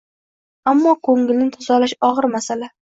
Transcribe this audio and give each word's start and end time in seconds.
Ammo 0.71 0.95
ko‘ngilni 1.11 1.49
tozalash 1.59 1.97
og‘ir 2.13 2.33
masala. 2.37 2.77